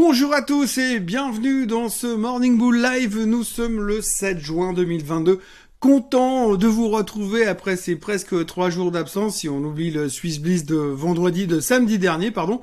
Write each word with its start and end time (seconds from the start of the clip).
Bonjour 0.00 0.32
à 0.32 0.42
tous 0.42 0.78
et 0.78 1.00
bienvenue 1.00 1.66
dans 1.66 1.88
ce 1.88 2.06
Morning 2.06 2.56
Bull 2.56 2.80
Live. 2.80 3.18
Nous 3.24 3.42
sommes 3.42 3.80
le 3.80 4.00
7 4.00 4.38
juin 4.38 4.72
2022. 4.72 5.40
Content 5.80 6.54
de 6.54 6.66
vous 6.68 6.88
retrouver 6.88 7.48
après 7.48 7.74
ces 7.74 7.96
presque 7.96 8.46
trois 8.46 8.70
jours 8.70 8.92
d'absence, 8.92 9.38
si 9.38 9.48
on 9.48 9.58
oublie 9.58 9.90
le 9.90 10.08
Swiss 10.08 10.38
Bliss 10.38 10.64
de 10.64 10.76
vendredi, 10.76 11.48
de 11.48 11.58
samedi 11.58 11.98
dernier, 11.98 12.30
pardon. 12.30 12.60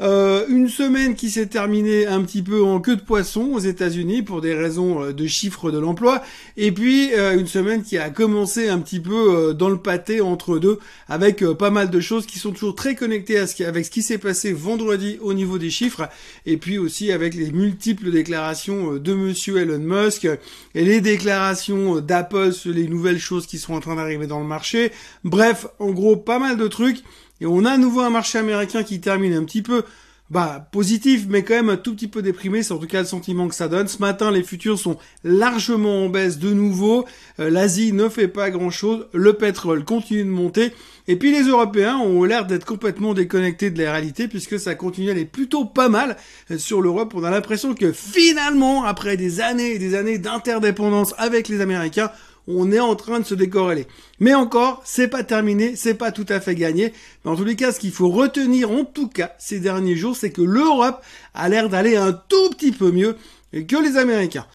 Euh, 0.00 0.46
une 0.48 0.68
semaine 0.68 1.14
qui 1.14 1.28
s'est 1.28 1.46
terminée 1.46 2.06
un 2.06 2.22
petit 2.22 2.42
peu 2.42 2.62
en 2.62 2.80
queue 2.80 2.96
de 2.96 3.02
poisson 3.02 3.50
aux 3.52 3.58
États-Unis 3.58 4.22
pour 4.22 4.40
des 4.40 4.54
raisons 4.54 5.02
euh, 5.02 5.12
de 5.12 5.26
chiffres 5.26 5.70
de 5.70 5.78
l'emploi, 5.78 6.22
et 6.56 6.72
puis 6.72 7.12
euh, 7.12 7.38
une 7.38 7.46
semaine 7.46 7.82
qui 7.82 7.98
a 7.98 8.08
commencé 8.08 8.68
un 8.68 8.78
petit 8.78 9.00
peu 9.00 9.52
dans 9.52 9.68
le 9.68 9.76
pâté 9.76 10.22
entre 10.22 10.58
deux, 10.58 10.78
avec 11.08 11.44
pas 11.52 11.70
mal 11.70 11.90
de 11.90 12.00
choses 12.00 12.24
qui 12.24 12.38
sont 12.38 12.52
toujours 12.52 12.74
très 12.74 12.94
connectées 12.94 13.38
avec 13.38 13.84
ce 13.84 13.90
qui 13.90 14.02
s'est 14.02 14.18
passé 14.18 14.52
vendredi 14.52 15.18
au 15.20 15.34
niveau 15.34 15.58
des 15.58 15.70
chiffres, 15.70 16.08
et 16.46 16.56
puis 16.56 16.78
aussi 16.78 17.12
avec 17.12 17.34
les 17.34 17.50
multiples 17.50 18.10
déclarations 18.10 18.94
de 18.94 19.14
Monsieur 19.14 19.58
Elon 19.58 19.78
Musk 19.78 20.26
et 20.74 20.84
les 20.84 21.00
déclarations 21.02 22.00
d'Apple 22.00 22.52
sur 22.52 22.72
les 22.72 22.88
nouvelles 22.88 23.18
choses 23.18 23.46
qui 23.46 23.58
sont 23.58 23.74
en 23.74 23.80
train 23.80 23.96
d'arriver 23.96 24.26
dans 24.26 24.40
le 24.40 24.46
marché. 24.46 24.92
Bref, 25.24 25.66
en 25.78 25.90
gros, 25.90 26.16
pas 26.16 26.38
mal 26.38 26.56
de 26.56 26.68
trucs. 26.68 27.02
Et 27.40 27.46
on 27.46 27.64
a 27.64 27.72
à 27.72 27.78
nouveau 27.78 28.00
un 28.00 28.10
marché 28.10 28.38
américain 28.38 28.82
qui 28.82 29.00
termine 29.00 29.34
un 29.34 29.44
petit 29.44 29.62
peu 29.62 29.82
bah, 30.30 30.68
positif, 30.70 31.26
mais 31.28 31.42
quand 31.42 31.54
même 31.54 31.70
un 31.70 31.76
tout 31.76 31.92
petit 31.92 32.06
peu 32.06 32.22
déprimé. 32.22 32.62
C'est 32.62 32.72
en 32.72 32.78
tout 32.78 32.86
cas 32.86 33.00
le 33.00 33.06
sentiment 33.06 33.48
que 33.48 33.54
ça 33.54 33.66
donne. 33.66 33.88
Ce 33.88 33.98
matin, 33.98 34.30
les 34.30 34.44
futurs 34.44 34.78
sont 34.78 34.96
largement 35.24 36.04
en 36.04 36.08
baisse 36.08 36.38
de 36.38 36.52
nouveau. 36.52 37.04
Euh, 37.40 37.50
L'Asie 37.50 37.92
ne 37.92 38.08
fait 38.08 38.28
pas 38.28 38.50
grand-chose. 38.50 39.08
Le 39.12 39.32
pétrole 39.32 39.84
continue 39.84 40.22
de 40.22 40.30
monter. 40.30 40.72
Et 41.08 41.16
puis 41.16 41.32
les 41.32 41.48
Européens 41.48 41.96
ont 41.96 42.22
l'air 42.22 42.46
d'être 42.46 42.64
complètement 42.64 43.12
déconnectés 43.12 43.70
de 43.70 43.82
la 43.82 43.90
réalité 43.90 44.28
puisque 44.28 44.60
ça 44.60 44.76
continue 44.76 45.08
à 45.08 45.12
aller 45.12 45.24
plutôt 45.24 45.64
pas 45.64 45.88
mal 45.88 46.16
euh, 46.52 46.58
sur 46.58 46.80
l'Europe. 46.80 47.12
On 47.16 47.24
a 47.24 47.30
l'impression 47.30 47.74
que 47.74 47.90
finalement, 47.90 48.84
après 48.84 49.16
des 49.16 49.40
années 49.40 49.72
et 49.72 49.78
des 49.80 49.96
années 49.96 50.18
d'interdépendance 50.18 51.12
avec 51.18 51.48
les 51.48 51.60
Américains, 51.60 52.12
on 52.46 52.72
est 52.72 52.80
en 52.80 52.94
train 52.96 53.20
de 53.20 53.24
se 53.24 53.34
décorréler. 53.34 53.86
Mais 54.18 54.34
encore, 54.34 54.82
c'est 54.84 55.08
pas 55.08 55.22
terminé, 55.24 55.76
c'est 55.76 55.94
pas 55.94 56.12
tout 56.12 56.26
à 56.28 56.40
fait 56.40 56.54
gagné. 56.54 56.92
Mais 57.24 57.30
en 57.30 57.36
tous 57.36 57.44
les 57.44 57.56
cas, 57.56 57.72
ce 57.72 57.80
qu'il 57.80 57.92
faut 57.92 58.10
retenir 58.10 58.70
en 58.70 58.84
tout 58.84 59.08
cas 59.08 59.32
ces 59.38 59.60
derniers 59.60 59.96
jours, 59.96 60.16
c'est 60.16 60.30
que 60.30 60.42
l'Europe 60.42 61.02
a 61.34 61.48
l'air 61.48 61.68
d'aller 61.68 61.96
un 61.96 62.12
tout 62.12 62.50
petit 62.50 62.72
peu 62.72 62.90
mieux 62.90 63.16
que 63.52 63.82
les 63.82 63.96
Américains. 63.96 64.46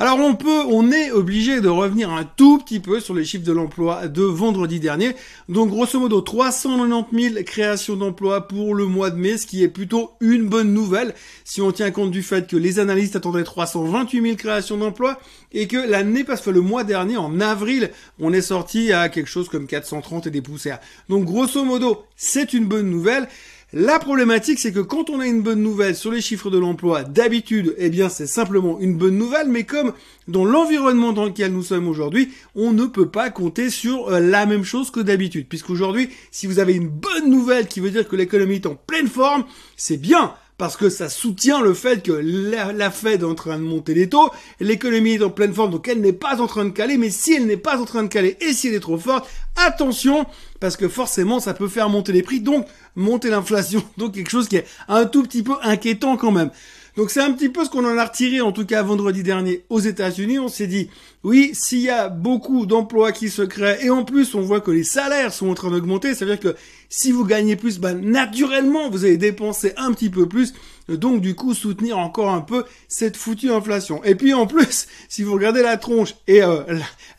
Alors 0.00 0.20
on 0.20 0.36
peut, 0.36 0.62
on 0.68 0.92
est 0.92 1.10
obligé 1.10 1.60
de 1.60 1.68
revenir 1.68 2.10
un 2.10 2.22
tout 2.22 2.58
petit 2.58 2.78
peu 2.78 3.00
sur 3.00 3.14
les 3.14 3.24
chiffres 3.24 3.44
de 3.44 3.50
l'emploi 3.50 4.06
de 4.06 4.22
vendredi 4.22 4.78
dernier. 4.78 5.16
Donc 5.48 5.70
grosso 5.70 5.98
modo 5.98 6.20
390 6.20 7.30
000 7.32 7.42
créations 7.44 7.96
d'emplois 7.96 8.46
pour 8.46 8.76
le 8.76 8.86
mois 8.86 9.10
de 9.10 9.16
mai, 9.16 9.36
ce 9.36 9.44
qui 9.48 9.64
est 9.64 9.68
plutôt 9.68 10.12
une 10.20 10.46
bonne 10.48 10.72
nouvelle 10.72 11.14
si 11.44 11.60
on 11.60 11.72
tient 11.72 11.90
compte 11.90 12.12
du 12.12 12.22
fait 12.22 12.48
que 12.48 12.56
les 12.56 12.78
analystes 12.78 13.16
attendaient 13.16 13.42
328 13.42 14.22
000 14.22 14.36
créations 14.36 14.76
d'emplois 14.76 15.18
et 15.50 15.66
que 15.66 15.76
l'année 15.76 16.22
parce 16.22 16.42
que 16.42 16.50
le 16.50 16.60
mois 16.60 16.84
dernier 16.84 17.16
en 17.16 17.40
avril 17.40 17.90
on 18.20 18.32
est 18.32 18.40
sorti 18.40 18.92
à 18.92 19.08
quelque 19.08 19.26
chose 19.26 19.48
comme 19.48 19.66
430 19.66 20.28
et 20.28 20.30
des 20.30 20.42
poussières. 20.42 20.78
Donc 21.08 21.24
grosso 21.24 21.64
modo 21.64 22.04
c'est 22.14 22.52
une 22.52 22.66
bonne 22.66 22.88
nouvelle. 22.88 23.26
La 23.74 23.98
problématique, 23.98 24.58
c'est 24.58 24.72
que 24.72 24.80
quand 24.80 25.10
on 25.10 25.20
a 25.20 25.26
une 25.26 25.42
bonne 25.42 25.62
nouvelle 25.62 25.94
sur 25.94 26.10
les 26.10 26.22
chiffres 26.22 26.48
de 26.48 26.56
l'emploi, 26.56 27.04
d'habitude, 27.04 27.74
eh 27.76 27.90
bien, 27.90 28.08
c'est 28.08 28.26
simplement 28.26 28.80
une 28.80 28.96
bonne 28.96 29.18
nouvelle, 29.18 29.48
mais 29.48 29.64
comme 29.64 29.92
dans 30.26 30.46
l'environnement 30.46 31.12
dans 31.12 31.26
lequel 31.26 31.52
nous 31.52 31.62
sommes 31.62 31.86
aujourd'hui, 31.86 32.30
on 32.54 32.72
ne 32.72 32.86
peut 32.86 33.10
pas 33.10 33.28
compter 33.28 33.68
sur 33.68 34.08
euh, 34.08 34.20
la 34.20 34.46
même 34.46 34.64
chose 34.64 34.90
que 34.90 35.00
d'habitude. 35.00 35.48
Puisqu'aujourd'hui, 35.48 36.08
si 36.30 36.46
vous 36.46 36.60
avez 36.60 36.72
une 36.72 36.88
bonne 36.88 37.28
nouvelle 37.28 37.68
qui 37.68 37.80
veut 37.80 37.90
dire 37.90 38.08
que 38.08 38.16
l'économie 38.16 38.54
est 38.54 38.66
en 38.66 38.74
pleine 38.74 39.06
forme, 39.06 39.44
c'est 39.76 39.98
bien 39.98 40.32
parce 40.58 40.76
que 40.76 40.90
ça 40.90 41.08
soutient 41.08 41.60
le 41.60 41.72
fait 41.72 42.02
que 42.02 42.12
la, 42.12 42.90
Fed 42.90 43.22
est 43.22 43.24
en 43.24 43.36
train 43.36 43.58
de 43.58 43.62
monter 43.62 43.94
les 43.94 44.08
taux, 44.08 44.30
l'économie 44.58 45.12
est 45.12 45.22
en 45.22 45.30
pleine 45.30 45.54
forme, 45.54 45.70
donc 45.70 45.86
elle 45.86 46.00
n'est 46.00 46.12
pas 46.12 46.40
en 46.42 46.48
train 46.48 46.64
de 46.64 46.70
caler, 46.70 46.98
mais 46.98 47.10
si 47.10 47.32
elle 47.34 47.46
n'est 47.46 47.56
pas 47.56 47.80
en 47.80 47.84
train 47.84 48.02
de 48.02 48.08
caler 48.08 48.36
et 48.40 48.52
si 48.52 48.66
elle 48.66 48.74
est 48.74 48.80
trop 48.80 48.98
forte, 48.98 49.28
attention, 49.54 50.26
parce 50.58 50.76
que 50.76 50.88
forcément 50.88 51.38
ça 51.38 51.54
peut 51.54 51.68
faire 51.68 51.88
monter 51.88 52.12
les 52.12 52.22
prix, 52.22 52.40
donc 52.40 52.66
monter 52.96 53.30
l'inflation, 53.30 53.82
donc 53.96 54.14
quelque 54.14 54.30
chose 54.30 54.48
qui 54.48 54.56
est 54.56 54.66
un 54.88 55.06
tout 55.06 55.22
petit 55.22 55.44
peu 55.44 55.54
inquiétant 55.62 56.16
quand 56.16 56.32
même. 56.32 56.50
Donc 56.98 57.12
c'est 57.12 57.20
un 57.20 57.30
petit 57.30 57.48
peu 57.48 57.64
ce 57.64 57.70
qu'on 57.70 57.84
en 57.84 57.96
a 57.96 58.04
retiré 58.04 58.40
en 58.40 58.50
tout 58.50 58.66
cas 58.66 58.82
vendredi 58.82 59.22
dernier 59.22 59.62
aux 59.70 59.78
États-Unis. 59.78 60.40
On 60.40 60.48
s'est 60.48 60.66
dit 60.66 60.90
oui, 61.22 61.52
s'il 61.52 61.78
y 61.78 61.90
a 61.90 62.08
beaucoup 62.08 62.66
d'emplois 62.66 63.12
qui 63.12 63.30
se 63.30 63.42
créent 63.42 63.78
et 63.84 63.90
en 63.90 64.02
plus 64.02 64.34
on 64.34 64.40
voit 64.40 64.60
que 64.60 64.72
les 64.72 64.82
salaires 64.82 65.32
sont 65.32 65.48
en 65.48 65.54
train 65.54 65.70
d'augmenter, 65.70 66.16
ça 66.16 66.24
veut 66.24 66.32
dire 66.32 66.40
que 66.40 66.58
si 66.88 67.12
vous 67.12 67.24
gagnez 67.24 67.54
plus, 67.54 67.78
bah, 67.78 67.94
naturellement 67.94 68.90
vous 68.90 69.04
allez 69.04 69.16
dépenser 69.16 69.74
un 69.76 69.92
petit 69.92 70.10
peu 70.10 70.26
plus 70.26 70.54
donc 70.88 71.20
du 71.20 71.34
coup 71.34 71.54
soutenir 71.54 71.98
encore 71.98 72.30
un 72.30 72.40
peu 72.40 72.64
cette 72.88 73.16
foutue 73.16 73.50
inflation. 73.50 74.02
Et 74.04 74.14
puis 74.14 74.34
en 74.34 74.46
plus, 74.46 74.88
si 75.08 75.22
vous 75.22 75.34
regardez 75.34 75.62
la 75.62 75.76
tronche 75.76 76.14
et 76.26 76.42
euh, 76.42 76.62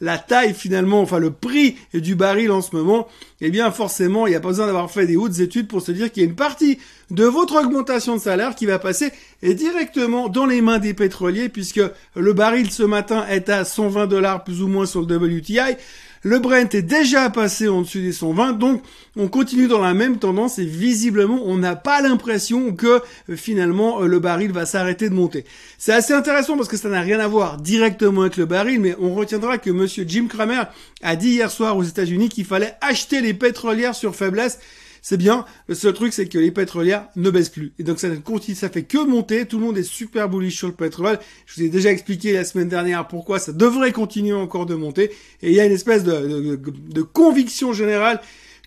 la, 0.02 0.18
taille 0.18 0.54
finalement, 0.54 1.02
enfin 1.02 1.20
le 1.20 1.32
prix 1.32 1.78
du 1.94 2.16
baril 2.16 2.52
en 2.52 2.62
ce 2.62 2.76
moment, 2.76 3.08
eh 3.42 3.50
bien 3.50 3.72
forcément 3.72 4.28
il 4.28 4.32
n'y 4.32 4.36
a 4.36 4.40
pas 4.40 4.50
besoin 4.50 4.66
d'avoir 4.66 4.92
fait 4.92 5.06
des 5.06 5.16
hautes 5.16 5.40
études 5.40 5.68
pour 5.68 5.82
se 5.82 5.92
dire 5.92 6.12
qu'il 6.12 6.24
y 6.24 6.26
a 6.26 6.30
une 6.30 6.36
partie 6.36 6.80
de 7.12 7.24
votre 7.24 7.60
augmentation 7.62 8.16
de 8.16 8.22
salaire 8.22 8.56
qui 8.56 8.66
va 8.66 8.80
passer 8.80 9.12
directement 9.42 10.30
dans 10.30 10.46
les 10.46 10.62
mains 10.62 10.80
des 10.80 10.94
pétroliers 10.94 11.50
puisque 11.50 11.82
le 12.16 12.34
baril 12.34 12.72
ce 12.72 12.84
matin 12.84 13.26
est 13.28 13.50
à 13.50 13.66
120 13.66 14.08
dollars 14.08 14.44
plus 14.44 14.62
ou 14.62 14.68
moins 14.68 14.86
sur 14.86 15.02
le 15.02 15.16
WTI. 15.16 15.76
Le 16.22 16.40
Brent 16.40 16.76
est 16.76 16.82
déjà 16.82 17.30
passé 17.30 17.70
en 17.70 17.82
dessus 17.82 18.02
des 18.02 18.12
120, 18.12 18.54
donc 18.54 18.84
on 19.16 19.30
continue 19.30 19.68
dans 19.68 19.80
la 19.80 19.94
même 19.94 20.20
tendance 20.20 20.60
et 20.60 20.66
visiblement 20.66 21.40
on 21.46 21.58
n'a 21.58 21.78
pas 21.78 22.02
l'impression 22.02 22.74
que 22.74 23.02
euh, 23.30 23.36
finalement 23.38 24.02
euh, 24.02 24.06
le 24.06 24.20
baril 24.20 24.52
va 24.52 24.66
s'arrêter 24.66 25.10
de 25.10 25.14
monter. 25.14 25.46
C'est 25.78 25.94
assez 25.94 26.14
intéressant 26.14 26.58
parce 26.58 26.68
que 26.68 26.76
ça 26.76 26.90
n'a 26.90 27.00
rien 27.00 27.22
à 27.22 27.28
voir 27.30 27.56
directement 27.56 28.22
avec 28.22 28.36
le 28.36 28.46
baril, 28.46 28.82
mais 28.82 28.98
on 29.00 29.14
retiendra 29.14 29.60
que 29.60 29.70
monsieur 29.70 30.04
Jim 30.06 30.28
Cramer 30.28 30.64
a 31.02 31.16
dit 31.16 31.30
hier 31.30 31.50
soir 31.50 31.78
aux 31.78 31.84
États-Unis 31.84 32.28
qu'il 32.28 32.46
fallait 32.46 32.76
acheter 32.82 33.22
les 33.22 33.34
pétrolières 33.34 33.96
sur 33.96 34.14
faiblesse 34.14 34.60
c'est 35.02 35.18
bien. 35.18 35.46
Le 35.68 35.76
seul 35.76 35.94
truc, 35.94 36.14
c'est 36.14 36.28
que 36.28 36.38
les 36.38 36.52
pétrolières 36.52 37.08
ne 37.16 37.30
baissent 37.30 37.50
plus. 37.50 37.74
Et 37.80 37.84
donc, 37.84 38.00
ça 38.00 38.10
continue, 38.18 38.56
ça 38.56 38.70
fait 38.70 38.84
que 38.84 38.98
monter. 39.06 39.46
Tout 39.46 39.60
le 39.60 39.66
monde 39.66 39.78
est 39.78 39.84
super 39.84 40.30
bullish 40.30 40.58
sur 40.58 40.68
le 40.68 40.74
pétrole. 40.74 41.20
Je 41.46 41.56
vous 41.56 41.64
ai 41.64 41.70
déjà 41.70 41.92
expliqué 41.92 42.34
la 42.34 42.44
semaine 42.44 42.70
dernière 42.70 43.08
pourquoi 43.08 43.40
ça 43.40 43.54
devrait 43.54 43.92
continuer 43.92 44.34
encore 44.34 44.66
de 44.66 44.76
monter. 44.76 45.12
Et 45.42 45.50
il 45.50 45.54
y 45.54 45.60
a 45.60 45.66
une 45.66 45.72
espèce 45.72 46.04
de, 46.04 46.56
de 46.56 47.02
conviction 47.02 47.74
générale 47.74 48.22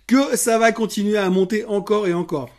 que 0.07 0.35
ça 0.35 0.57
va 0.57 0.71
continuer 0.71 1.17
à 1.17 1.29
monter 1.29 1.65
encore 1.65 2.07
et 2.07 2.13
encore. 2.13 2.49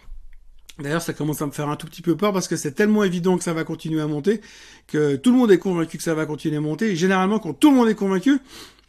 D'ailleurs, 0.79 1.03
ça 1.03 1.13
commence 1.13 1.41
à 1.41 1.47
me 1.47 1.53
faire 1.53 1.69
un 1.69 1.77
tout 1.77 1.87
petit 1.87 2.03
peu 2.03 2.17
peur 2.17 2.33
parce 2.33 2.49
que 2.49 2.57
c'est 2.57 2.73
tellement 2.73 3.05
évident 3.05 3.39
que 3.39 3.45
ça 3.45 3.53
va 3.53 3.63
continuer 3.63 4.01
à 4.01 4.09
monter 4.09 4.41
que 4.89 5.15
tout 5.17 5.31
le 5.31 5.39
monde 5.39 5.53
est 5.53 5.59
convaincu 5.59 5.99
que 5.99 6.03
ça 6.03 6.15
va 6.15 6.27
continuer 6.27 6.57
à 6.57 6.61
monter. 6.61 6.91
Et 6.91 6.97
généralement, 6.97 7.39
quand 7.39 7.53
tout 7.53 7.71
le 7.71 7.77
monde 7.77 7.89
est 7.89 7.95
convaincu, 7.95 8.39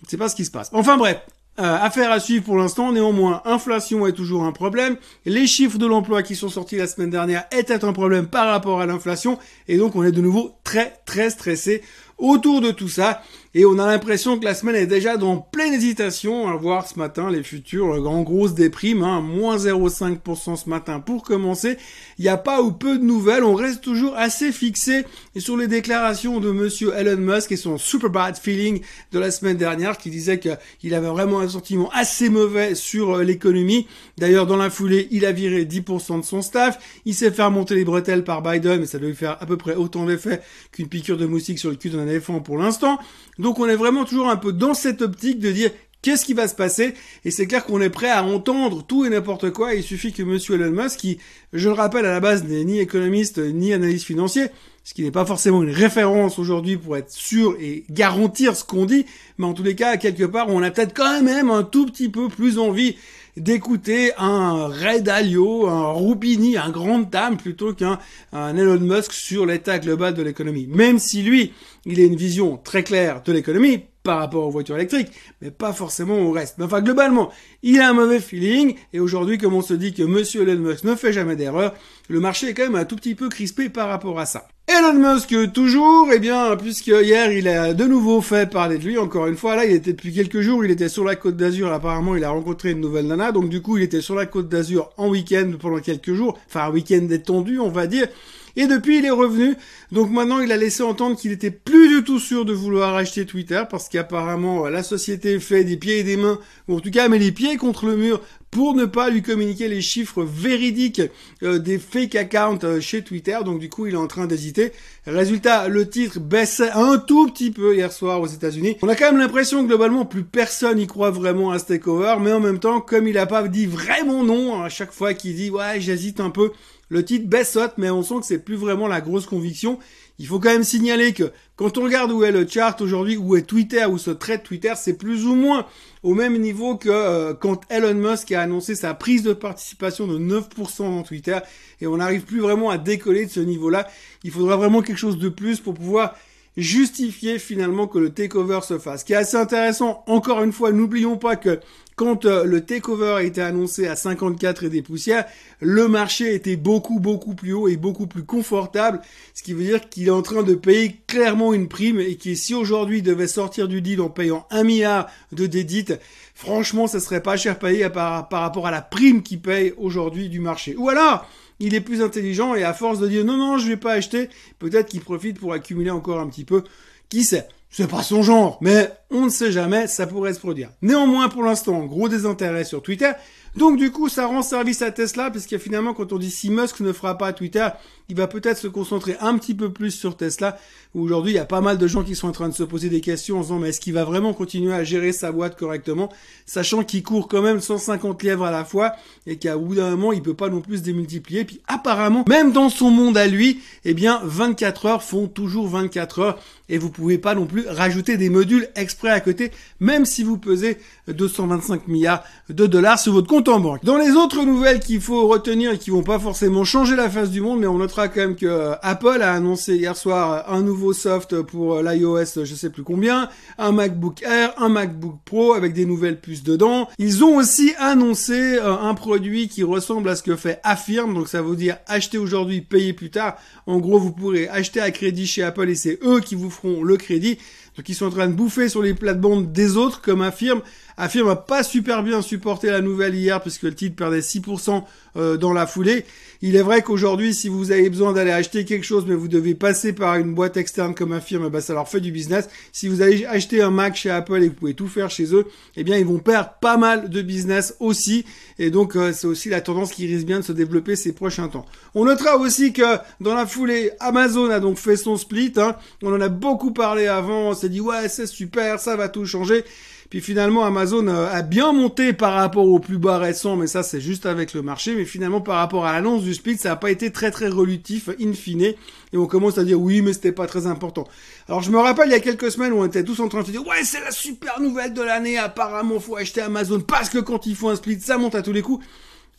c'est 0.07 0.17
pas 0.17 0.27
ce 0.27 0.35
qui 0.35 0.45
se 0.45 0.51
passe. 0.51 0.69
Enfin 0.73 0.97
bref, 0.97 1.21
euh, 1.57 1.77
affaire 1.79 2.11
à 2.11 2.19
suivre 2.19 2.43
pour 2.43 2.57
l'instant. 2.57 2.91
Néanmoins, 2.91 3.41
inflation 3.45 4.05
est 4.07 4.11
toujours 4.13 4.43
un 4.43 4.51
problème. 4.51 4.97
Les 5.25 5.47
chiffres 5.47 5.77
de 5.77 5.85
l'emploi 5.85 6.21
qui 6.21 6.35
sont 6.35 6.49
sortis 6.49 6.75
la 6.75 6.87
semaine 6.87 7.09
dernière 7.09 7.45
étaient 7.51 7.85
un 7.85 7.93
problème 7.93 8.27
par 8.27 8.47
rapport 8.47 8.81
à 8.81 8.85
l'inflation. 8.85 9.39
Et 9.67 9.77
donc, 9.77 9.95
on 9.95 10.03
est 10.03 10.11
de 10.11 10.21
nouveau 10.21 10.51
très, 10.63 10.93
très 11.05 11.29
stressé 11.29 11.81
autour 12.17 12.61
de 12.61 12.71
tout 12.71 12.89
ça. 12.89 13.21
Et 13.57 13.63
on 13.65 13.79
a 13.79 13.87
l'impression 13.87 14.37
que 14.37 14.43
la 14.43 14.53
semaine 14.53 14.75
est 14.75 14.85
déjà 14.85 15.15
dans 15.15 15.37
pleine 15.37 15.73
hésitation 15.73 16.49
à 16.49 16.57
voir 16.57 16.85
ce 16.85 16.99
matin 16.99 17.31
les 17.31 17.41
futurs 17.41 18.05
en 18.05 18.21
grosse 18.21 18.53
déprime, 18.53 19.01
hein, 19.01 19.21
moins 19.21 19.55
0,5% 19.55 20.57
ce 20.57 20.69
matin 20.69 20.99
pour 20.99 21.23
commencer. 21.23 21.77
Il 22.19 22.23
n'y 22.23 22.27
a 22.27 22.35
pas 22.35 22.61
ou 22.61 22.73
peu 22.73 22.97
de 22.97 23.03
nouvelles, 23.05 23.45
on 23.45 23.55
reste 23.55 23.81
toujours 23.81 24.13
assez 24.17 24.51
fixé 24.51 25.05
sur 25.37 25.55
les 25.55 25.67
déclarations 25.67 26.41
de 26.41 26.51
monsieur 26.51 26.93
Elon 26.97 27.15
Musk 27.15 27.53
et 27.53 27.55
son 27.55 27.77
super 27.77 28.09
bad 28.09 28.37
feeling 28.37 28.81
de 29.13 29.19
la 29.19 29.31
semaine 29.31 29.55
dernière 29.55 29.97
qui 29.97 30.09
disait 30.09 30.37
qu'il 30.37 30.93
avait 30.93 31.07
vraiment 31.07 31.39
un 31.39 31.47
sentiment 31.47 31.89
assez 31.93 32.27
mauvais 32.27 32.75
sur 32.75 33.15
euh, 33.15 33.23
l'économie. 33.23 33.87
D'ailleurs, 34.17 34.47
dans 34.47 34.57
la 34.57 34.69
foulée, 34.69 35.07
il 35.11 35.25
a 35.25 35.31
viré 35.31 35.63
10% 35.63 36.19
de 36.19 36.25
son 36.25 36.41
staff, 36.41 36.77
il 37.05 37.13
s'est 37.13 37.31
fait 37.31 37.43
remonter 37.43 37.75
les 37.75 37.85
bretelles 37.85 38.25
par 38.25 38.41
Biden, 38.41 38.81
mais 38.81 38.85
ça 38.85 38.99
doit 38.99 39.07
lui 39.07 39.15
faire 39.15 39.37
à 39.39 39.45
peu 39.45 39.55
près 39.55 39.75
autant 39.75 40.05
d'effet 40.05 40.41
qu'une 40.73 40.89
piqûre 40.89 41.15
de 41.15 41.25
moustique 41.25 41.57
sur 41.57 41.69
le 41.69 41.77
cul 41.77 41.89
d'un 41.89 42.04
pour 42.41 42.57
l'instant. 42.57 42.99
Donc 43.39 43.59
on 43.59 43.67
est 43.67 43.75
vraiment 43.75 44.05
toujours 44.05 44.29
un 44.29 44.37
peu 44.37 44.53
dans 44.53 44.73
cette 44.73 45.01
optique 45.01 45.39
de 45.39 45.51
dire 45.51 45.71
qu'est-ce 46.05 46.23
qui 46.23 46.35
va 46.35 46.47
se 46.47 46.53
passer? 46.53 46.93
Et 47.25 47.31
c'est 47.31 47.47
clair 47.47 47.65
qu'on 47.65 47.81
est 47.81 47.89
prêt 47.89 48.11
à 48.11 48.23
entendre 48.23 48.85
tout 48.85 49.05
et 49.05 49.09
n'importe 49.09 49.49
quoi. 49.49 49.73
Il 49.73 49.81
suffit 49.81 50.13
que 50.13 50.21
Monsieur 50.21 50.53
Elon 50.53 50.69
Musk, 50.69 50.99
qui, 50.99 51.17
je 51.51 51.67
le 51.67 51.73
rappelle, 51.73 52.05
à 52.05 52.11
la 52.11 52.19
base 52.19 52.43
n'est 52.43 52.63
ni 52.63 52.79
économiste 52.79 53.39
ni 53.39 53.73
analyste 53.73 54.05
financier, 54.05 54.45
ce 54.83 54.93
qui 54.93 55.01
n'est 55.01 55.09
pas 55.09 55.25
forcément 55.25 55.63
une 55.63 55.71
référence 55.71 56.37
aujourd'hui 56.37 56.77
pour 56.77 56.95
être 56.95 57.09
sûr 57.09 57.57
et 57.59 57.85
garantir 57.89 58.55
ce 58.55 58.63
qu'on 58.63 58.85
dit, 58.85 59.07
mais 59.39 59.47
en 59.47 59.55
tous 59.55 59.63
les 59.63 59.73
cas, 59.73 59.97
quelque 59.97 60.25
part, 60.25 60.45
on 60.49 60.61
a 60.61 60.69
peut-être 60.69 60.93
quand 60.93 61.23
même 61.23 61.49
un 61.49 61.63
tout 61.63 61.87
petit 61.87 62.09
peu 62.09 62.29
plus 62.29 62.59
envie 62.59 62.97
d'écouter 63.35 64.11
un 64.19 64.67
Ray 64.67 65.01
Dalio, 65.01 65.65
un 65.65 65.91
Rubini, 65.91 66.55
un 66.55 66.69
grand 66.69 66.99
dame 66.99 67.37
plutôt 67.37 67.73
qu'un 67.73 67.97
Elon 68.31 68.79
Musk 68.79 69.11
sur 69.11 69.47
l'état 69.47 69.79
global 69.79 70.13
de 70.13 70.21
l'économie. 70.21 70.67
Même 70.67 70.99
si 70.99 71.23
lui, 71.23 71.51
il 71.87 71.99
a 71.99 72.03
une 72.03 72.15
vision 72.15 72.57
très 72.57 72.83
claire 72.83 73.23
de 73.23 73.33
l'économie, 73.33 73.85
par 74.05 74.19
rapport 74.19 74.47
aux 74.47 74.51
voitures 74.51 74.77
électriques, 74.77 75.11
mais 75.41 75.51
pas 75.51 75.73
forcément 75.73 76.19
au 76.19 76.31
reste. 76.31 76.55
Mais 76.57 76.63
enfin, 76.63 76.81
globalement, 76.81 77.31
il 77.63 77.81
a 77.81 77.89
un 77.89 77.93
mauvais 77.93 78.21
feeling, 78.21 78.75
et 78.93 79.01
aujourd'hui, 79.01 79.37
comme 79.37 79.55
on 79.55 79.61
se 79.61 79.73
dit 79.73 79.93
que 79.93 80.03
Monsieur 80.03 80.43
Elon 80.43 80.61
Musk 80.61 80.85
ne 80.85 80.95
fait 80.95 81.11
jamais 81.11 81.35
d'erreur, 81.35 81.73
le 82.07 82.19
marché 82.19 82.47
est 82.47 82.53
quand 82.53 82.63
même 82.63 82.75
un 82.75 82.85
tout 82.85 82.95
petit 82.95 83.15
peu 83.15 83.27
crispé 83.27 83.67
par 83.67 83.89
rapport 83.89 84.19
à 84.19 84.25
ça. 84.25 84.47
Elon 84.67 84.93
Musk 84.93 85.51
toujours, 85.53 86.09
eh 86.13 86.19
bien, 86.19 86.55
puisque 86.55 86.87
hier 86.87 87.31
il 87.31 87.47
a 87.47 87.73
de 87.73 87.85
nouveau 87.85 88.21
fait 88.21 88.49
parler 88.49 88.77
de 88.77 88.83
lui, 88.83 88.97
encore 88.97 89.25
une 89.27 89.35
fois, 89.35 89.55
là 89.55 89.65
il 89.65 89.73
était 89.73 89.93
depuis 89.93 90.13
quelques 90.13 90.41
jours, 90.41 90.63
il 90.63 90.71
était 90.71 90.89
sur 90.89 91.03
la 91.03 91.15
côte 91.15 91.35
d'Azur, 91.35 91.73
apparemment 91.73 92.15
il 92.15 92.23
a 92.23 92.29
rencontré 92.29 92.71
une 92.71 92.81
nouvelle 92.81 93.07
nana, 93.07 93.31
donc 93.31 93.49
du 93.49 93.61
coup 93.61 93.77
il 93.77 93.83
était 93.83 94.01
sur 94.01 94.15
la 94.15 94.27
côte 94.27 94.49
d'Azur 94.49 94.91
en 94.97 95.09
week-end 95.09 95.51
pendant 95.59 95.79
quelques 95.79 96.13
jours, 96.13 96.39
enfin 96.47 96.65
un 96.65 96.71
week-end 96.71 97.01
détendu 97.01 97.59
on 97.59 97.69
va 97.69 97.87
dire, 97.87 98.07
et 98.55 98.67
depuis, 98.67 98.99
il 98.99 99.05
est 99.05 99.11
revenu. 99.11 99.55
Donc 99.91 100.09
maintenant, 100.11 100.39
il 100.39 100.51
a 100.51 100.57
laissé 100.57 100.83
entendre 100.83 101.17
qu'il 101.17 101.31
était 101.31 101.51
plus 101.51 101.89
du 101.89 102.03
tout 102.03 102.19
sûr 102.19 102.45
de 102.45 102.53
vouloir 102.53 102.95
acheter 102.95 103.25
Twitter 103.25 103.63
parce 103.69 103.89
qu'apparemment, 103.89 104.67
la 104.67 104.83
société 104.83 105.39
fait 105.39 105.63
des 105.63 105.77
pieds 105.77 105.99
et 105.99 106.03
des 106.03 106.17
mains, 106.17 106.39
ou 106.67 106.77
en 106.77 106.79
tout 106.79 106.91
cas 106.91 107.07
met 107.07 107.19
les 107.19 107.31
pieds 107.31 107.57
contre 107.57 107.85
le 107.85 107.97
mur 107.97 108.21
pour 108.55 108.73
ne 108.73 108.85
pas 108.85 109.09
lui 109.09 109.21
communiquer 109.21 109.67
les 109.67 109.81
chiffres 109.81 110.23
véridiques 110.23 111.01
euh, 111.43 111.59
des 111.59 111.77
fake 111.77 112.15
accounts 112.15 112.63
euh, 112.63 112.79
chez 112.79 113.03
Twitter. 113.03 113.37
Donc 113.43 113.59
du 113.59 113.67
coup, 113.67 113.85
il 113.85 113.95
est 113.95 113.97
en 113.97 114.07
train 114.07 114.27
d'hésiter. 114.27 114.71
Résultat, 115.05 115.67
le 115.67 115.89
titre 115.89 116.21
baisse 116.21 116.61
un 116.73 116.97
tout 116.97 117.27
petit 117.27 117.51
peu 117.51 117.75
hier 117.75 117.91
soir 117.91 118.21
aux 118.21 118.27
États-Unis. 118.27 118.77
On 118.81 118.87
a 118.87 118.95
quand 118.95 119.11
même 119.11 119.19
l'impression 119.19 119.61
que 119.61 119.67
globalement, 119.67 120.05
plus 120.05 120.23
personne 120.23 120.79
y 120.79 120.87
croit 120.87 121.11
vraiment 121.11 121.51
à 121.51 121.59
ce 121.59 121.65
takeover, 121.65 122.15
mais 122.21 122.31
en 122.31 122.39
même 122.39 122.59
temps, 122.59 122.79
comme 122.79 123.09
il 123.09 123.17
a 123.17 123.25
pas 123.25 123.45
dit 123.45 123.65
vraiment 123.65 124.23
non 124.23 124.63
à 124.63 124.69
chaque 124.69 124.93
fois 124.93 125.13
qu'il 125.13 125.35
dit 125.35 125.49
ouais, 125.49 125.81
j'hésite 125.81 126.21
un 126.21 126.29
peu, 126.29 126.51
le 126.89 127.03
titre 127.03 127.27
baissote, 127.27 127.73
mais 127.77 127.89
on 127.89 128.03
sent 128.03 128.15
que 128.19 128.25
c'est 128.25 128.39
plus 128.39 128.55
vraiment 128.55 128.87
la 128.87 129.01
grosse 129.01 129.25
conviction. 129.25 129.79
Il 130.19 130.27
faut 130.27 130.39
quand 130.39 130.51
même 130.51 130.63
signaler 130.63 131.13
que 131.13 131.31
quand 131.55 131.77
on 131.77 131.83
regarde 131.83 132.11
où 132.11 132.23
est 132.23 132.31
le 132.31 132.47
chart 132.47 132.79
aujourd'hui, 132.79 133.17
où 133.17 133.35
est 133.35 133.41
Twitter, 133.41 133.85
où 133.85 133.97
se 133.97 134.11
traite 134.11 134.43
Twitter, 134.43 134.73
c'est 134.75 134.97
plus 134.97 135.25
ou 135.25 135.35
moins 135.35 135.65
au 136.03 136.13
même 136.13 136.37
niveau 136.37 136.77
que 136.77 136.89
euh, 136.89 137.33
quand 137.33 137.61
Elon 137.69 137.95
Musk 137.95 138.31
a 138.31 138.41
annoncé 138.41 138.75
sa 138.75 138.93
prise 138.93 139.23
de 139.23 139.33
participation 139.33 140.07
de 140.07 140.17
9% 140.17 140.83
dans 140.83 141.03
Twitter, 141.03 141.39
et 141.81 141.87
on 141.87 141.97
n'arrive 141.97 142.21
plus 142.21 142.39
vraiment 142.39 142.69
à 142.69 142.77
décoller 142.77 143.25
de 143.25 143.31
ce 143.31 143.39
niveau-là. 143.39 143.87
Il 144.23 144.31
faudra 144.31 144.55
vraiment 144.55 144.81
quelque 144.81 144.97
chose 144.97 145.17
de 145.17 145.29
plus 145.29 145.59
pour 145.59 145.73
pouvoir 145.73 146.15
justifier 146.57 147.39
finalement 147.39 147.87
que 147.87 147.99
le 147.99 148.11
takeover 148.11 148.59
se 148.63 148.79
fasse. 148.79 149.01
Ce 149.01 149.05
qui 149.05 149.13
est 149.13 149.17
assez 149.17 149.37
intéressant, 149.37 150.03
encore 150.07 150.43
une 150.43 150.53
fois, 150.53 150.71
n'oublions 150.71 151.17
pas 151.17 151.35
que 151.35 151.59
quand 151.95 152.25
euh, 152.25 152.43
le 152.43 152.61
takeover 152.61 153.13
a 153.17 153.23
été 153.23 153.41
annoncé 153.41 153.87
à 153.87 153.95
54 153.95 154.65
et 154.65 154.69
des 154.69 154.81
poussières, 154.81 155.25
le 155.61 155.87
marché 155.87 156.33
était 156.33 156.57
beaucoup 156.57 156.99
beaucoup 156.99 157.35
plus 157.35 157.53
haut 157.53 157.67
et 157.67 157.77
beaucoup 157.77 158.07
plus 158.07 158.23
confortable, 158.23 159.01
ce 159.33 159.43
qui 159.43 159.53
veut 159.53 159.63
dire 159.63 159.89
qu'il 159.89 160.07
est 160.07 160.11
en 160.11 160.21
train 160.21 160.43
de 160.43 160.55
payer 160.55 160.99
clairement 161.07 161.53
une 161.53 161.69
prime 161.69 161.99
et 161.99 162.15
qui 162.15 162.35
si 162.35 162.53
aujourd'hui 162.53 163.01
devait 163.01 163.27
sortir 163.27 163.67
du 163.67 163.81
deal 163.81 164.01
en 164.01 164.09
payant 164.09 164.45
un 164.51 164.63
milliard 164.63 165.07
de 165.31 165.45
dédit, 165.45 165.85
franchement, 166.33 166.87
ça 166.87 166.99
serait 166.99 167.23
pas 167.23 167.37
cher 167.37 167.57
payé 167.59 167.89
par, 167.89 168.27
par 168.27 168.41
rapport 168.41 168.67
à 168.67 168.71
la 168.71 168.81
prime 168.81 169.23
qu'il 169.23 169.39
paye 169.39 169.73
aujourd'hui 169.77 170.27
du 170.27 170.41
marché. 170.41 170.75
Ou 170.77 170.89
alors, 170.89 171.25
il 171.59 171.73
est 171.73 171.81
plus 171.81 172.01
intelligent 172.01 172.55
et 172.55 172.63
à 172.63 172.73
force 172.73 172.99
de 172.99 173.07
dire 173.07 173.25
non 173.25 173.37
non 173.37 173.57
je 173.57 173.67
vais 173.67 173.77
pas 173.77 173.93
acheter, 173.93 174.29
peut-être 174.59 174.89
qu'il 174.89 175.01
profite 175.01 175.39
pour 175.39 175.53
accumuler 175.53 175.91
encore 175.91 176.19
un 176.19 176.27
petit 176.27 176.45
peu. 176.45 176.63
Qui 177.09 177.23
sait? 177.23 177.47
C'est 177.69 177.89
pas 177.89 178.03
son 178.03 178.23
genre, 178.23 178.57
mais 178.61 178.89
on 179.11 179.25
ne 179.25 179.29
sait 179.29 179.51
jamais, 179.51 179.87
ça 179.87 180.07
pourrait 180.07 180.33
se 180.33 180.39
produire. 180.39 180.69
Néanmoins, 180.81 181.27
pour 181.27 181.43
l'instant, 181.43 181.83
gros 181.85 182.07
désintérêt 182.07 182.63
sur 182.63 182.81
Twitter. 182.81 183.11
Donc 183.55 183.77
du 183.77 183.89
coup, 183.91 184.09
ça 184.09 184.27
rend 184.27 184.41
service 184.41 184.81
à 184.81 184.91
Tesla, 184.91 185.31
puisque 185.31 185.57
finalement, 185.57 185.93
quand 185.93 186.11
on 186.11 186.17
dit 186.17 186.31
si 186.31 186.49
Musk 186.49 186.81
ne 186.81 186.91
fera 186.91 187.17
pas 187.17 187.31
Twitter, 187.31 187.69
il 188.09 188.15
va 188.15 188.27
peut-être 188.27 188.57
se 188.57 188.67
concentrer 188.67 189.15
un 189.21 189.37
petit 189.37 189.53
peu 189.53 189.71
plus 189.71 189.91
sur 189.91 190.17
Tesla, 190.17 190.57
aujourd'hui, 190.93 191.31
il 191.31 191.35
y 191.35 191.39
a 191.39 191.45
pas 191.45 191.61
mal 191.61 191.77
de 191.77 191.87
gens 191.87 192.03
qui 192.03 192.15
sont 192.15 192.27
en 192.27 192.33
train 192.33 192.49
de 192.49 192.53
se 192.53 192.63
poser 192.63 192.89
des 192.89 193.01
questions 193.01 193.39
en 193.39 193.41
disant, 193.41 193.59
mais 193.59 193.69
est-ce 193.69 193.79
qu'il 193.79 193.93
va 193.93 194.03
vraiment 194.03 194.33
continuer 194.33 194.73
à 194.73 194.83
gérer 194.83 195.11
sa 195.11 195.31
boîte 195.31 195.57
correctement, 195.57 196.11
sachant 196.45 196.83
qu'il 196.83 197.01
court 197.01 197.27
quand 197.27 197.41
même 197.41 197.61
150 197.61 198.21
lièvres 198.23 198.45
à 198.45 198.51
la 198.51 198.65
fois, 198.65 198.93
et 199.25 199.37
qu'à 199.37 199.57
bout 199.57 199.75
d'un 199.75 199.91
moment, 199.91 200.13
il 200.13 200.21
peut 200.21 200.33
pas 200.33 200.49
non 200.49 200.61
plus 200.61 200.77
se 200.77 200.83
démultiplier. 200.83 201.45
Puis 201.45 201.61
apparemment, 201.67 202.25
même 202.27 202.51
dans 202.51 202.69
son 202.69 202.91
monde 202.91 203.17
à 203.17 203.25
lui, 203.25 203.61
eh 203.85 203.93
bien, 203.93 204.21
24 204.23 204.85
heures 204.85 205.03
font 205.03 205.27
toujours 205.27 205.67
24 205.67 206.19
heures, 206.19 206.39
et 206.67 206.77
vous 206.77 206.89
pouvez 206.89 207.17
pas 207.17 207.35
non 207.35 207.45
plus 207.45 207.65
rajouter 207.67 208.17
des 208.17 208.29
modules 208.29 208.69
exprès 208.75 209.09
à 209.09 209.19
côté, 209.19 209.51
même 209.79 210.05
si 210.05 210.23
vous 210.23 210.37
pesez 210.37 210.77
225 211.07 211.87
milliards 211.87 212.23
de 212.49 212.65
dollars 212.65 212.99
sur 212.99 213.13
votre 213.13 213.27
compte 213.27 213.44
Dans 213.45 213.97
les 213.99 214.13
autres 214.13 214.43
nouvelles 214.43 214.79
qu'il 214.79 214.99
faut 214.99 215.27
retenir 215.27 215.73
et 215.73 215.77
qui 215.77 215.91
vont 215.91 216.01
pas 216.01 216.17
forcément 216.17 216.63
changer 216.63 216.95
la 216.95 217.11
face 217.11 217.29
du 217.29 217.41
monde, 217.41 217.59
mais 217.59 217.67
on 217.67 217.77
notera 217.77 218.07
quand 218.07 218.21
même 218.21 218.35
que 218.35 218.47
euh, 218.47 218.73
Apple 218.81 219.21
a 219.21 219.33
annoncé 219.33 219.75
hier 219.75 219.95
soir 219.95 220.51
un 220.51 220.63
nouveau 220.63 220.93
soft 220.93 221.43
pour 221.43 221.75
euh, 221.75 221.83
l'iOS, 221.83 222.43
je 222.43 222.55
sais 222.55 222.71
plus 222.71 222.81
combien, 222.81 223.29
un 223.59 223.71
MacBook 223.71 224.23
Air, 224.23 224.55
un 224.57 224.69
MacBook 224.69 225.17
Pro 225.25 225.53
avec 225.53 225.73
des 225.73 225.85
nouvelles 225.85 226.19
puces 226.19 226.41
dedans. 226.41 226.89
Ils 226.97 227.23
ont 227.23 227.37
aussi 227.37 227.71
annoncé 227.77 228.33
euh, 228.33 228.75
un 228.81 228.95
produit 228.95 229.47
qui 229.47 229.61
ressemble 229.61 230.09
à 230.09 230.15
ce 230.15 230.23
que 230.23 230.35
fait 230.35 230.59
Affirm, 230.63 231.13
donc 231.13 231.27
ça 231.27 231.43
veut 231.43 231.55
dire 231.55 231.77
acheter 231.85 232.17
aujourd'hui, 232.17 232.61
payer 232.61 232.93
plus 232.93 233.11
tard. 233.11 233.35
En 233.67 233.77
gros, 233.77 233.99
vous 233.99 234.11
pourrez 234.11 234.47
acheter 234.47 234.79
à 234.79 234.89
crédit 234.89 235.27
chez 235.27 235.43
Apple 235.43 235.69
et 235.69 235.75
c'est 235.75 235.99
eux 236.03 236.19
qui 236.19 236.33
vous 236.33 236.49
feront 236.49 236.81
le 236.81 236.97
crédit. 236.97 237.37
Donc 237.77 237.89
ils 237.89 237.95
sont 237.95 238.05
en 238.05 238.11
train 238.11 238.27
de 238.27 238.33
bouffer 238.33 238.69
sur 238.69 238.81
les 238.81 238.93
plates-bandes 238.93 239.51
des 239.51 239.77
autres, 239.77 240.01
comme 240.01 240.21
affirme. 240.21 240.61
Affirme 240.97 241.29
a 241.29 241.35
pas 241.35 241.63
super 241.63 242.03
bien 242.03 242.21
supporté 242.21 242.69
la 242.69 242.81
nouvelle 242.81 243.15
hier, 243.15 243.41
puisque 243.41 243.63
le 243.63 243.75
titre 243.75 243.97
perdait 243.97 244.19
6% 244.19 244.83
euh, 245.17 245.37
dans 245.37 245.51
la 245.51 245.67
foulée. 245.67 246.05
Il 246.47 246.55
est 246.55 246.61
vrai 246.61 246.83
qu'aujourd'hui, 246.83 247.33
si 247.33 247.49
vous 247.49 247.71
avez 247.71 247.89
besoin 247.89 248.13
d'aller 248.13 248.29
acheter 248.29 248.65
quelque 248.65 248.83
chose, 248.83 249.05
mais 249.07 249.15
vous 249.15 249.27
devez 249.27 249.55
passer 249.55 249.93
par 249.93 250.13
une 250.17 250.35
boîte 250.35 250.57
externe 250.57 250.93
comme 250.93 251.11
Affirme, 251.11 251.49
bah, 251.49 251.59
ça 251.59 251.73
leur 251.73 251.89
fait 251.89 252.01
du 252.01 252.11
business. 252.11 252.49
Si 252.71 252.87
vous 252.87 253.01
allez 253.01 253.25
acheter 253.25 253.63
un 253.63 253.71
Mac 253.71 253.95
chez 253.95 254.11
Apple 254.11 254.43
et 254.43 254.49
que 254.49 254.49
vous 254.49 254.59
pouvez 254.59 254.75
tout 254.75 254.87
faire 254.87 255.09
chez 255.09 255.33
eux, 255.33 255.47
eh 255.75 255.83
bien, 255.83 255.97
ils 255.97 256.05
vont 256.05 256.19
perdre 256.19 256.51
pas 256.61 256.77
mal 256.77 257.09
de 257.09 257.23
business 257.23 257.75
aussi. 257.79 258.25
Et 258.59 258.69
donc, 258.69 258.95
euh, 258.95 259.11
c'est 259.11 259.25
aussi 259.25 259.49
la 259.49 259.59
tendance 259.59 259.91
qui 259.91 260.05
risque 260.05 260.27
bien 260.27 260.37
de 260.37 260.45
se 260.45 260.51
développer 260.51 260.95
ces 260.95 261.13
prochains 261.13 261.47
temps. 261.47 261.65
On 261.95 262.05
notera 262.05 262.37
aussi 262.37 262.73
que 262.73 262.99
dans 263.21 263.33
la 263.33 263.47
foulée, 263.47 263.93
Amazon 263.99 264.51
a 264.51 264.59
donc 264.59 264.77
fait 264.77 264.97
son 264.97 265.17
split. 265.17 265.53
Hein. 265.57 265.75
On 266.03 266.13
en 266.13 266.21
a 266.21 266.29
beaucoup 266.29 266.73
parlé 266.73 267.07
avant 267.07 267.55
dit 267.55 267.81
ouais 267.81 268.07
c'est 268.07 268.27
super, 268.27 268.79
ça 268.79 268.95
va 268.95 269.09
tout 269.09 269.25
changer. 269.25 269.63
Puis 270.09 270.21
finalement 270.21 270.63
Amazon 270.65 271.07
euh, 271.07 271.27
a 271.31 271.41
bien 271.41 271.71
monté 271.71 272.13
par 272.13 272.33
rapport 272.33 272.65
au 272.65 272.79
plus 272.79 272.97
bas 272.97 273.17
récent, 273.17 273.55
mais 273.55 273.67
ça 273.67 273.83
c'est 273.83 274.01
juste 274.01 274.25
avec 274.25 274.53
le 274.53 274.61
marché. 274.61 274.95
Mais 274.95 275.05
finalement 275.05 275.41
par 275.41 275.57
rapport 275.57 275.85
à 275.85 275.93
l'annonce 275.93 276.23
du 276.23 276.33
split, 276.33 276.57
ça 276.57 276.69
n'a 276.69 276.75
pas 276.75 276.91
été 276.91 277.11
très 277.11 277.31
très 277.31 277.47
relutif 277.47 278.09
in 278.21 278.33
fine. 278.33 278.61
Et 278.61 279.17
on 279.17 279.25
commence 279.25 279.57
à 279.57 279.63
dire 279.63 279.79
oui 279.79 280.01
mais 280.01 280.13
c'était 280.13 280.31
pas 280.31 280.47
très 280.47 280.67
important. 280.67 281.07
Alors 281.47 281.61
je 281.61 281.71
me 281.71 281.77
rappelle 281.77 282.07
il 282.07 282.11
y 282.11 282.15
a 282.15 282.19
quelques 282.19 282.51
semaines 282.51 282.73
où 282.73 282.77
on 282.77 282.85
était 282.85 283.03
tous 283.03 283.19
en 283.19 283.27
train 283.27 283.41
de 283.41 283.47
se 283.47 283.51
dire 283.51 283.65
ouais 283.65 283.83
c'est 283.83 284.01
la 284.01 284.11
super 284.11 284.61
nouvelle 284.61 284.93
de 284.93 285.01
l'année, 285.01 285.37
apparemment 285.37 285.99
faut 285.99 286.15
acheter 286.15 286.41
Amazon 286.41 286.79
parce 286.81 287.09
que 287.09 287.19
quand 287.19 287.45
ils 287.45 287.55
font 287.55 287.69
un 287.69 287.75
split 287.75 287.99
ça 287.99 288.17
monte 288.17 288.35
à 288.35 288.41
tous 288.41 288.53
les 288.53 288.61
coups. 288.61 288.85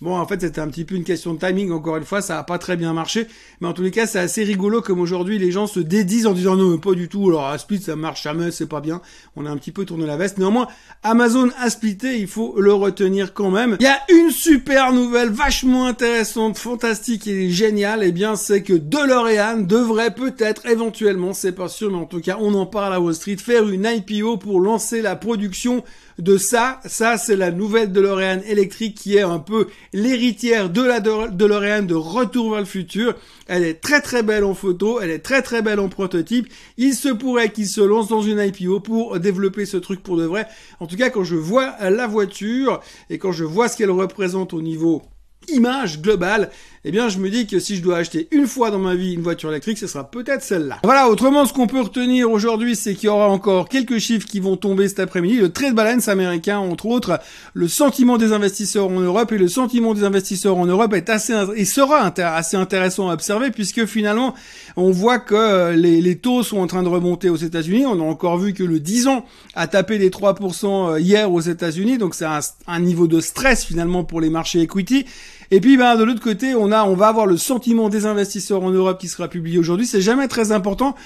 Bon, 0.03 0.15
en 0.15 0.27
fait, 0.27 0.43
c'était 0.43 0.61
un 0.61 0.69
petit 0.69 0.85
peu 0.85 0.95
une 0.95 1.05
question 1.05 1.33
de 1.33 1.39
timing, 1.39 1.71
encore 1.73 1.97
une 1.97 2.05
fois, 2.05 2.21
ça 2.21 2.39
a 2.39 2.45
pas 2.45 2.59
très 2.59 2.77
bien 2.77 2.93
marché. 2.93 3.27
Mais 3.63 3.69
en 3.69 3.73
tous 3.73 3.81
les 3.81 3.91
cas, 3.91 4.07
c'est 4.07 4.19
assez 4.19 4.45
rigolo 4.45 4.83
comme 4.83 5.01
aujourd'hui, 5.01 5.39
les 5.39 5.51
gens 5.51 5.67
se 5.67 5.81
dédisent 5.81 6.27
en 6.27 6.35
disant 6.35 6.55
non, 6.55 6.73
mais 6.73 6.79
pas 6.79 6.93
du 6.93 7.09
tout. 7.09 7.31
Alors, 7.31 7.47
à 7.47 7.57
split, 7.57 7.81
ça 7.81 7.97
marche 7.97 8.23
jamais, 8.23 8.51
c'est 8.51 8.67
pas 8.67 8.83
bien. 8.83 9.01
On 9.37 9.47
a 9.47 9.51
un 9.51 9.57
petit 9.57 9.73
peu 9.73 9.87
tourné 9.87 10.05
la 10.05 10.19
veste. 10.19 10.37
Néanmoins, 10.37 10.69
Amazon 11.03 11.49
a 11.59 11.71
splitté, 11.71 12.19
il 12.19 12.27
faut 12.27 12.61
le 12.61 12.75
retenir 12.75 13.33
quand 13.33 13.51
même. 13.51 13.79
Il 13.81 13.85
y 13.85 13.87
a 13.87 13.99
une 14.11 14.31
super 14.31 14.93
nouvelle, 14.93 15.31
vachement 15.31 15.87
intéressante, 15.87 16.59
fantastique 16.59 17.27
et 17.27 17.49
géniale. 17.49 18.01
Eh 18.05 18.13
bien, 18.13 18.37
c'est 18.37 18.63
que 18.63 18.75
DeLorean 18.75 19.63
devrait 19.63 20.15
peut-être, 20.15 20.67
éventuellement, 20.67 21.33
c'est 21.33 21.53
pas 21.53 21.69
sûr, 21.69 21.91
mais 21.91 21.97
en 21.97 22.05
tout 22.05 22.21
cas, 22.21 22.37
on 22.39 22.53
en 22.53 22.67
parle 22.67 22.93
à 22.93 23.01
Wall 23.01 23.15
Street, 23.15 23.39
faire 23.39 23.67
une 23.67 23.87
IPO 23.87 24.37
pour 24.37 24.61
lancer 24.61 25.01
la 25.01 25.17
production 25.17 25.83
de 26.19 26.39
ça. 26.39 26.81
Ça, 26.87 27.19
c'est 27.19 27.37
la 27.37 27.51
nouvelle 27.51 27.93
DeLorean 27.93 28.41
électrique 28.47 28.97
qui 28.97 29.17
est 29.17 29.23
un 29.23 29.39
peu 29.39 29.69
l'héritière 29.97 30.69
de 30.69 30.83
la 30.83 31.01
DeLorean 31.01 31.83
de 31.83 31.95
Retour 31.95 32.51
vers 32.51 32.61
le 32.61 32.67
futur. 32.67 33.15
Elle 33.47 33.65
est 33.65 33.81
très 33.81 34.03
très 34.03 34.23
belle 34.23 34.45
en 34.45 34.53
photo, 34.53 35.01
elle 35.01 35.11
est 35.11 35.21
très 35.21 35.41
très 35.41 35.63
belle 35.63 35.81
en 35.81 35.89
prototype. 35.89 36.49
Il 36.77 36.95
se 36.95 37.09
pourrait 37.09 37.51
qu'il 37.51 37.67
se 37.67 37.81
lance 37.81 38.09
dans 38.09 38.21
une 38.21 38.39
IPO 38.39 38.81
pour 38.81 39.19
développer 39.19 39.65
ce 39.65 39.79
truc 39.79 40.03
pour 40.03 40.19
de 40.19 40.25
vrai. 40.25 40.47
En 40.81 40.87
tout 40.87 40.97
cas, 40.97 41.09
quand 41.09 41.25
je 41.25 41.37
vois 41.37 41.77
la 41.81 42.07
voiture 42.07 42.81
et 43.09 43.17
quand 43.17 43.33
je 43.33 43.45
vois 43.45 43.69
ce 43.69 43.79
qu'elle 43.79 43.91
représente 43.91 44.53
au 44.53 44.61
niveau 44.61 45.03
image 45.49 46.01
globale, 46.01 46.51
eh 46.85 46.93
bien 46.93 47.09
je 47.09 47.19
me 47.19 47.31
dis 47.31 47.47
que 47.47 47.59
si 47.59 47.77
je 47.77 47.83
dois 47.83 47.99
acheter 47.99 48.29
une 48.31 48.47
fois 48.47 48.71
dans 48.71 48.79
ma 48.79 48.95
vie 48.95 49.15
une 49.15 49.23
voiture 49.23 49.51
électrique, 49.51 49.79
ce 49.79 49.87
sera 49.87 50.09
peut-être 50.09 50.43
celle-là. 50.43 50.79
Voilà, 50.85 51.09
autrement 51.09 51.45
ce 51.45 51.53
qu'on 51.53 51.67
peut 51.67 51.81
retenir 51.81 52.31
aujourd'hui, 52.31 52.77
c'est 52.77 52.95
qu'il 52.95 53.07
y 53.07 53.09
aura 53.09 53.29
encore 53.29 53.69
quelques 53.69 53.99
chiffres 53.99 54.27
qui 54.27 54.41
vont 54.41 54.57
tomber 54.57 54.89
cet 54.89 55.01
après-midi. 55.01 55.39
Le 55.39 55.51
trade 55.51 55.75
balance 55.75 56.09
américain, 56.09 56.59
entre 56.59 56.87
autres, 56.87 57.19
le 57.55 57.67
sentiment 57.69 58.19
des 58.19 58.33
investisseurs 58.33 58.89
en 58.89 59.01
Europe 59.01 59.33
et 59.33 59.39
le 59.39 59.49
sentiment 59.49 59.95
des 59.95 60.05
investisseurs 60.05 60.57
en 60.57 60.67
Europe 60.67 60.95
est 60.95 61.11
assez 61.11 61.35
et 61.57 61.65
sera 61.65 62.13
assez 62.19 62.57
intéressant 62.57 63.11
à 63.11 63.15
observer 63.15 63.51
puisque 63.51 63.85
finalement 63.87 64.35
on 64.77 64.91
voit 64.91 65.19
que 65.19 65.35
euh, 65.35 65.73
les, 65.75 66.17
taux 66.17 66.43
sont 66.43 66.59
en 66.59 66.67
train 66.67 66.83
de 66.83 66.89
remonter 66.89 67.31
aux 67.31 67.37
États-Unis. 67.37 67.85
On 67.87 68.01
a 68.01 68.05
encore 68.05 68.39
vu 68.39 68.55
que 68.55 68.63
le 68.63 68.79
10 68.79 69.09
ans 69.09 69.25
a 69.55 69.67
tapé 69.67 69.99
les 69.99 70.11
3% 70.11 70.93
euh, 70.93 71.01
hier 71.01 71.33
aux 71.33 71.41
États-Unis, 71.41 71.99
donc 71.99 72.15
c'est 72.15 72.25
un, 72.25 72.41
un 72.67 72.81
niveau 72.81 73.07
de 73.07 73.21
stress 73.21 73.65
finalement 73.65 74.05
pour 74.05 74.21
les 74.21 74.31
marchés 74.31 74.61
equity. 74.61 75.05
Et 75.51 75.61
puis, 75.61 75.77
ben, 75.77 75.97
de 75.97 76.05
l'autre 76.05 76.23
côté, 76.23 76.55
on 76.55 76.73
a, 76.73 76.85
on 76.85 76.95
va 76.95 77.09
avoir 77.09 77.27
le 77.27 77.37
sentiment 77.37 77.89
des 77.89 78.07
investisseurs 78.07 78.63
en 78.63 78.71
Europe 78.71 78.99
qui 79.01 79.09
sera 79.09 79.29
publié 79.29 79.59
aujourd'hui. 79.59 79.87
C'est 79.87 80.01
jamais 80.01 80.29
très 80.29 80.51
important. 80.51 80.97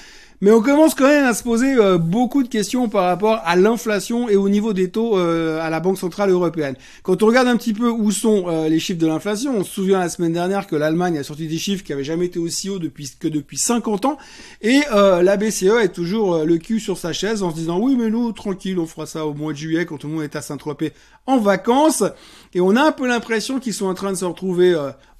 Mais 0.43 0.49
on 0.49 0.59
commence 0.59 0.95
quand 0.95 1.07
même 1.07 1.25
à 1.25 1.35
se 1.35 1.43
poser 1.43 1.75
euh, 1.75 1.99
beaucoup 1.99 2.41
de 2.41 2.47
questions 2.47 2.89
par 2.89 3.03
rapport 3.03 3.41
à 3.45 3.55
l'inflation 3.55 4.27
et 4.27 4.35
au 4.35 4.49
niveau 4.49 4.73
des 4.73 4.89
taux 4.89 5.15
euh, 5.15 5.61
à 5.61 5.69
la 5.69 5.79
Banque 5.79 5.99
Centrale 5.99 6.31
Européenne. 6.31 6.75
Quand 7.03 7.21
on 7.21 7.27
regarde 7.27 7.47
un 7.47 7.57
petit 7.57 7.73
peu 7.73 7.91
où 7.91 8.09
sont 8.09 8.45
euh, 8.47 8.67
les 8.67 8.79
chiffres 8.79 8.97
de 8.99 9.05
l'inflation, 9.05 9.55
on 9.55 9.63
se 9.63 9.71
souvient 9.71 9.99
la 9.99 10.09
semaine 10.09 10.33
dernière 10.33 10.65
que 10.65 10.75
l'Allemagne 10.75 11.19
a 11.19 11.23
sorti 11.23 11.47
des 11.47 11.59
chiffres 11.59 11.83
qui 11.83 11.91
n'avaient 11.91 12.03
jamais 12.03 12.25
été 12.25 12.39
aussi 12.39 12.71
hauts 12.71 12.79
depuis, 12.79 13.11
que 13.19 13.27
depuis 13.27 13.59
50 13.59 14.05
ans, 14.05 14.17
et 14.63 14.79
la 14.91 15.37
BCE 15.37 15.77
est 15.83 15.93
toujours 15.93 16.43
le 16.43 16.57
cul 16.57 16.79
sur 16.79 16.97
sa 16.97 17.13
chaise 17.13 17.43
en 17.43 17.51
se 17.51 17.55
disant 17.55 17.79
oui 17.79 17.95
mais 17.95 18.09
nous, 18.09 18.31
tranquille, 18.31 18.79
on 18.79 18.87
fera 18.87 19.05
ça 19.05 19.27
au 19.27 19.35
mois 19.35 19.53
de 19.53 19.57
juillet 19.57 19.85
quand 19.85 19.97
tout 19.97 20.07
le 20.07 20.13
monde 20.13 20.23
est 20.23 20.35
à 20.35 20.41
Saint-Tropez 20.41 20.93
en 21.27 21.37
vacances, 21.37 22.03
et 22.55 22.61
on 22.61 22.75
a 22.75 22.81
un 22.81 22.91
peu 22.91 23.07
l'impression 23.07 23.59
qu'ils 23.59 23.75
sont 23.75 23.85
en 23.85 23.93
train 23.93 24.11
de 24.11 24.17
se 24.17 24.25
retrouver 24.25 24.75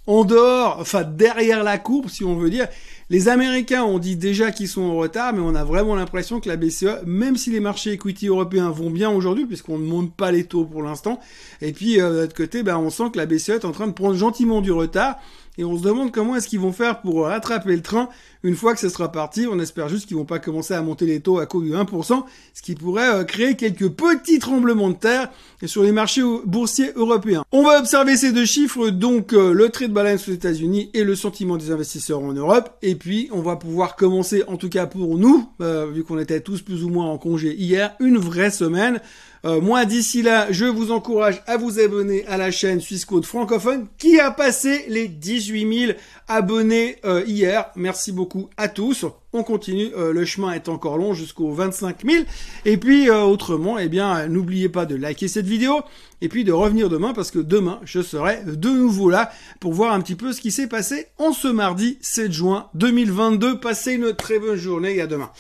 en 0.08 0.26
dehors, 0.26 0.78
enfin 0.80 1.04
derrière 1.04 1.64
la 1.64 1.78
courbe 1.78 2.10
si 2.10 2.24
on 2.24 2.36
veut 2.36 2.50
dire. 2.50 2.68
Les 3.10 3.28
Américains 3.28 3.84
ont 3.84 4.00
dit 4.00 4.16
déjà 4.16 4.52
qu'ils 4.52 4.70
sont 4.70 4.84
en 4.84 4.96
retard, 4.96 5.34
mais 5.34 5.42
on 5.42 5.54
a 5.54 5.66
vraiment 5.66 5.96
l'impression 5.96 6.40
que 6.40 6.48
la 6.48 6.56
BCE, 6.56 7.04
même 7.06 7.36
si 7.36 7.52
les 7.52 7.60
marchés 7.60 7.92
equity 7.92 8.28
européens 8.28 8.70
vont 8.70 8.90
bien 8.90 9.10
aujourd'hui, 9.10 9.46
puisqu'on 9.46 9.78
ne 9.78 9.86
monte 9.86 10.16
pas 10.16 10.32
les 10.32 10.46
taux 10.46 10.64
pour 10.64 10.82
l'instant, 10.82 11.20
et 11.62 11.74
puis 11.74 12.00
euh, 12.00 12.26
de 12.26 12.34
côté, 12.34 12.64
ben, 12.64 12.78
on 12.78 12.90
sent 12.90 13.12
que 13.12 13.18
la 13.18 13.26
BCE 13.26 13.50
est 13.50 13.66
en 13.66 13.74
train 13.74 13.88
de 13.88 13.92
prendre 13.92 14.16
gentiment 14.16 14.62
du 14.62 14.72
retard, 14.72 15.18
et 15.58 15.64
on 15.64 15.78
se 15.78 15.84
demande 15.84 16.12
comment 16.12 16.36
est-ce 16.36 16.48
qu'ils 16.48 16.60
vont 16.60 16.72
faire 16.72 17.02
pour 17.02 17.26
rattraper 17.26 17.76
le 17.76 17.82
train 17.82 18.10
une 18.44 18.56
fois 18.56 18.74
que 18.74 18.80
ce 18.80 18.90
sera 18.90 19.12
parti. 19.12 19.48
On 19.50 19.60
espère 19.60 19.90
juste 19.90 20.08
qu'ils 20.08 20.18
vont 20.18 20.26
pas 20.26 20.40
commencer 20.40 20.74
à 20.74 20.82
monter 20.82 21.06
les 21.06 21.20
taux 21.20 21.40
à 21.40 21.46
cause 21.46 21.64
du 21.64 21.72
1%, 21.72 22.24
ce 22.54 22.62
qui 22.62 22.76
pourrait 22.76 23.14
euh, 23.14 23.24
créer 23.24 23.56
quelques 23.56 23.90
petits 23.90 24.40
tremblements 24.40 24.90
de 24.90 24.96
terre 24.96 25.30
sur 25.66 25.84
les 25.84 25.92
marchés 25.92 26.24
boursiers 26.46 26.92
européens. 26.96 27.44
On 27.52 27.64
va 27.64 27.80
observer 27.80 28.18
ces 28.18 28.32
deux 28.32 28.46
chiffres, 28.46 28.90
donc 28.90 29.34
euh, 29.34 29.54
le 29.54 29.70
trade 29.70 29.92
balance 29.92 30.28
aux 30.28 30.32
États-Unis 30.32 30.90
et 30.94 31.04
le 31.04 31.16
sentiment 31.16 31.58
des 31.58 31.72
investisseurs 31.72 32.22
en 32.22 32.34
Europe, 32.34 32.78
et 32.82 32.96
puis 32.96 33.30
on 33.32 33.42
va 33.42 33.56
pouvoir 33.56 33.96
commencer, 33.96 34.44
en 34.48 34.58
tout 34.58 34.70
cas 34.70 34.88
pour 34.88 35.18
nous, 35.18 35.50
euh, 35.62 35.88
vu 35.92 36.04
qu'on 36.04 36.20
était 36.20 36.42
tous 36.42 36.62
plus 36.62 36.84
ou 36.84 36.90
moins 36.90 37.06
en 37.06 37.18
congé 37.18 37.54
hier, 37.56 37.94
une 38.00 38.18
vraie 38.18 38.52
semaine. 38.52 39.02
Euh, 39.44 39.60
moi, 39.60 39.86
d'ici 39.86 40.22
là, 40.22 40.52
je 40.52 40.66
vous 40.66 40.92
encourage 40.92 41.42
à 41.48 41.58
vous 41.58 41.80
abonner 41.80 42.26
à 42.28 42.38
la 42.38 42.52
chaîne 42.52 42.80
Suisse 42.80 43.06
Code 43.06 43.26
francophone 43.26 43.88
qui 43.98 44.20
a 44.20 44.32
passé 44.32 44.86
les 44.88 45.08
18 45.08 45.88
000 45.88 45.92
abonnés 46.28 46.98
euh, 47.06 47.24
hier. 47.26 47.72
Merci 47.76 48.12
beaucoup 48.12 48.50
à 48.58 48.68
tous. 48.68 49.06
On 49.34 49.44
continue, 49.44 49.88
le 49.96 50.26
chemin 50.26 50.52
est 50.52 50.68
encore 50.68 50.98
long 50.98 51.14
jusqu'aux 51.14 51.54
25 51.54 52.06
000. 52.06 52.26
Et 52.66 52.76
puis 52.76 53.10
autrement, 53.10 53.80
eh 53.80 53.88
bien, 53.88 54.28
n'oubliez 54.28 54.68
pas 54.68 54.86
de 54.86 54.96
liker 54.96 55.30
cette 55.30 55.46
vidéo 55.46 55.80
et 56.20 56.28
puis 56.28 56.44
de 56.44 56.52
revenir 56.52 56.90
demain 56.90 57.14
parce 57.14 57.32
que 57.32 57.40
demain, 57.40 57.80
je 57.86 58.02
serai 58.02 58.42
de 58.46 58.70
nouveau 58.70 59.10
là 59.10 59.32
pour 59.62 59.72
voir 59.72 59.94
un 59.94 60.02
petit 60.02 60.16
peu 60.16 60.34
ce 60.34 60.42
qui 60.42 60.52
s'est 60.52 60.68
passé 60.68 61.08
en 61.18 61.32
ce 61.32 61.48
mardi 61.48 61.98
7 62.02 62.30
juin 62.30 62.68
2022. 62.74 63.62
Passez 63.62 63.94
une 63.94 64.14
très 64.14 64.38
bonne 64.38 64.58
journée 64.58 64.98
et 64.98 65.02
à 65.02 65.08
demain. 65.08 65.32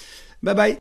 Bye 0.42 0.56
bye 0.56 0.80